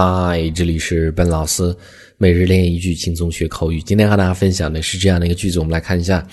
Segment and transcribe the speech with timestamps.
[0.00, 1.74] 嗨，这里是笨老师
[2.18, 3.82] 每日练一句轻松学口语。
[3.82, 6.24] 今天和大家分享的是这样的一个句子，我们来看一下。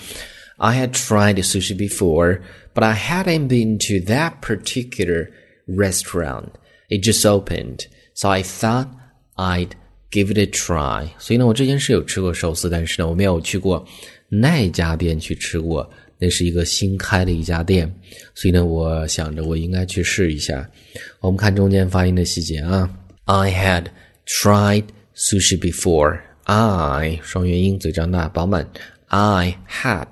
[0.58, 2.42] I had tried sushi before,
[2.72, 5.30] but I hadn't been to that particular
[5.66, 6.50] restaurant.
[6.90, 8.86] It just opened, so I thought
[9.34, 9.70] I'd
[10.12, 11.08] give it a try.
[11.18, 13.84] 所以呢，我之前是有吃过寿司，但是呢，我没有去过
[14.28, 15.90] 那家店去吃过。
[16.20, 17.92] 那是一个新开的一家店，
[18.32, 20.70] 所以呢，我想着我应该去试一下。
[21.18, 22.88] 我们看中间发音的细节啊。
[23.25, 23.87] I had
[24.25, 26.21] tried sushi before.
[26.43, 28.69] I 双元音，嘴张大，饱满。
[29.07, 30.07] I had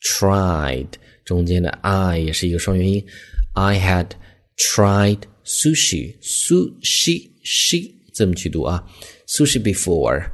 [0.00, 0.88] tried
[1.24, 3.04] 中间的 I 也是一个双元音。
[3.52, 4.10] I had
[4.56, 8.84] tried sushi sushi she 这么去读啊。
[9.26, 10.26] Sushi before.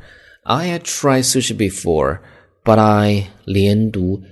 [0.43, 2.21] I had tried sushi before,
[2.65, 4.23] but I 连读。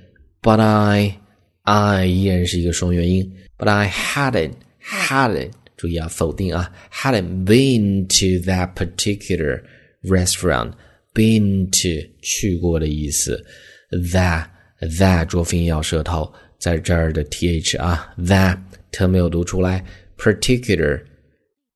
[0.41, 1.19] But I,
[1.63, 3.35] I 依然是一个双元音。
[3.59, 9.63] But I hadn't, hadn't 注意啊，否定啊，hadn't been to that particular
[10.03, 10.73] restaurant.
[11.15, 13.45] Been to 去过的意思。
[13.91, 14.49] That,
[14.81, 18.59] that 浊辅音咬舌头，在这儿的 th 啊，that
[18.91, 19.85] 特没有读出来。
[20.17, 21.03] Particular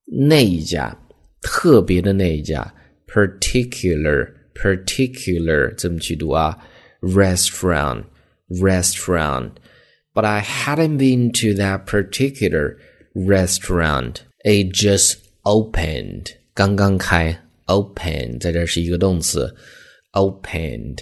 [0.05, 0.97] 那一家，
[1.41, 2.73] 特别的那一家。
[3.07, 6.57] Particular, particular 怎么去读啊？
[7.01, 9.53] Restaurant。restaurant,
[10.13, 12.77] but I hadn't been to that particular
[13.14, 14.22] restaurant.
[14.44, 16.32] It just opened.
[16.54, 19.54] 刚刚开，open 在这是一个动词
[20.12, 20.98] ，opened。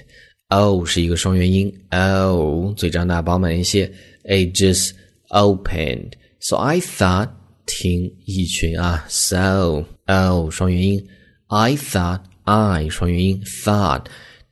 [0.49, 3.91] o 是一个双元音，o 嘴张大饱满一些。
[4.25, 4.93] It just
[5.31, 6.13] opened.
[6.39, 7.31] So I thought
[7.67, 11.09] 听一群啊，so o 双元音
[11.49, 14.05] ，I thought I 双元音，thought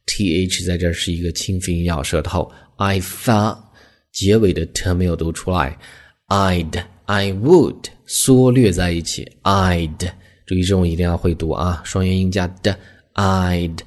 [0.07, 2.51] th 在这是一个清辅音咬舌头。
[2.77, 3.59] I thought
[4.11, 5.79] 结尾的 t 没有读出来
[6.27, 10.13] ，I'd I would 缩略在一起，I'd
[10.47, 12.79] 注意这种一定要会读啊，双元音加的
[13.15, 13.79] ，I'd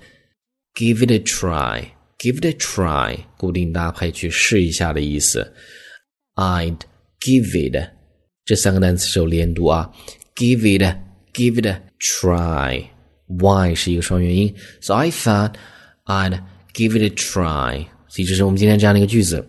[0.75, 5.53] give it a try，give it a try 固定搭配去试一下的意思
[6.35, 6.77] ，I'd
[7.19, 7.89] give it
[8.45, 9.91] 这三个单词是有连读啊
[10.35, 10.83] ，give it
[11.33, 15.53] give it a try，y 是一个双元音，so I thought
[16.05, 16.39] I'd
[16.73, 17.87] give it a try。
[18.07, 19.45] 所以这是我们今天这样的一个句子，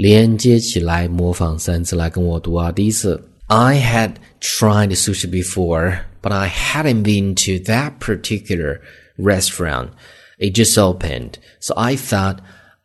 [0.00, 2.70] 连接起来模仿三次来跟我读啊。
[2.70, 8.80] 第一次，I had tried sushi before, but I hadn't been to that particular
[9.16, 9.90] restaurant.
[10.38, 12.38] It just opened, so I thought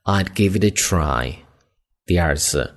[0.03, 1.35] I'd give it a try.
[2.05, 2.75] 第二次，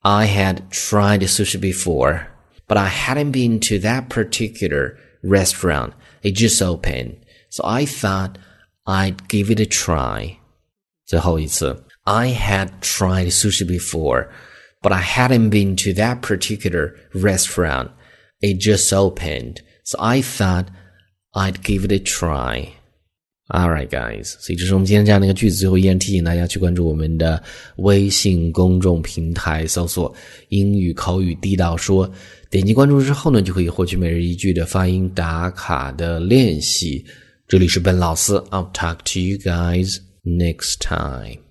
[0.00, 2.26] I had tried sushi before,
[2.66, 5.92] but I hadn't been to that particular restaurant.
[6.22, 7.16] It just opened,
[7.50, 8.36] so I thought
[8.84, 10.36] I'd give it a try.
[11.04, 14.27] 最后一次 I had tried sushi before,
[14.81, 17.91] but I hadn't been to that particular restaurant.
[18.39, 19.61] It just opened.
[19.83, 20.67] So I thought
[21.33, 22.73] I'd give it a try.
[23.53, 24.33] Alright, guys.
[24.33, 25.57] guys，所以这是我们今天这样的一个句子。
[25.57, 27.41] 最后依然提醒大家去关注我们的
[27.77, 30.13] 微信公众平台，搜索
[30.49, 32.09] “英语口语地道说”。
[32.49, 37.05] 点击关注之后呢，就可以获取每日一句的发音打卡的练习。
[37.47, 41.50] 这里是笨老师，I'll talk to you guys next time.